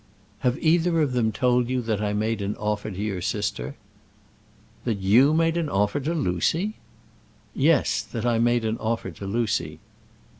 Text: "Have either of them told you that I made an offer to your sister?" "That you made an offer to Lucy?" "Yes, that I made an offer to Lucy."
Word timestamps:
"Have 0.39 0.57
either 0.63 0.99
of 0.99 1.11
them 1.13 1.31
told 1.31 1.69
you 1.69 1.79
that 1.83 2.01
I 2.01 2.11
made 2.11 2.41
an 2.41 2.55
offer 2.55 2.89
to 2.89 2.97
your 2.99 3.21
sister?" 3.21 3.75
"That 4.83 4.97
you 4.97 5.31
made 5.31 5.57
an 5.57 5.69
offer 5.69 5.99
to 5.99 6.15
Lucy?" 6.15 6.77
"Yes, 7.53 8.01
that 8.01 8.25
I 8.25 8.39
made 8.39 8.65
an 8.65 8.79
offer 8.79 9.11
to 9.11 9.27
Lucy." 9.27 9.79